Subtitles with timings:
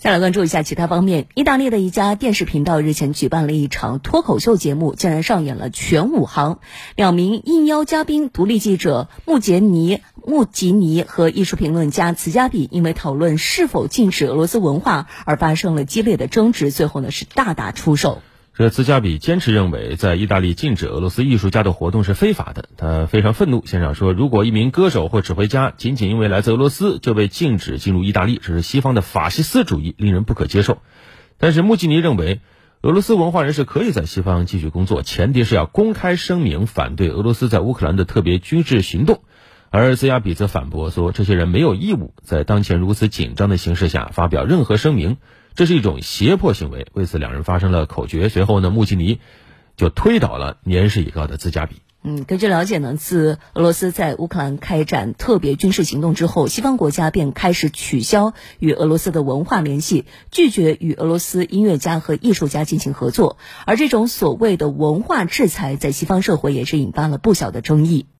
[0.00, 6.58] 再来关注一下其他方面，意大利的一家电视频道日前举办了一场脱口秀节目，竟然上演了全武行。
[6.96, 18.22] 两名应邀嘉宾，独立记者穆杰尼穆吉尼和艺术评论家茨加比，因为讨论是否禁止俄罗斯文化而发生了激烈的争执，最后呢是大打出手。
[18.52, 22.68] 这茨加比坚持认为，在意大利禁止俄罗斯艺术家的活动是非法的。
[22.76, 30.78] 他非常愤怒，现场说：“如果一名歌手或指挥家仅仅因为来自俄罗斯就被禁止进入意大利，这是西方的法西斯主义，令人不可接受。”
[31.38, 32.40] 但是穆吉尼认为，
[32.82, 39.22] 俄罗斯文化人士可以在西方继续工作，前提是要公开声明反对俄罗斯在乌克兰的特别军事行动。
[39.70, 45.16] 而兹亚比则反驳说，这些人没有义务在当前如此紧张的形势下发表任何声明。
[45.60, 48.30] 这是一种胁迫行为，为此两人发生了口角。
[48.30, 49.20] 随后呢，穆奇尼
[49.76, 51.82] 就推倒了年事已高的兹加比。
[52.02, 63.36] 嗯，根据了解呢，自俄罗斯在乌克兰开展特别军事行动之后，西方国家便开始取消与俄罗斯的文化联系，拒绝与俄罗斯音乐家和艺术家进行合作。
[63.66, 68.06] 而这种所谓的文化制裁，在西方社会也是引发了不小的争议。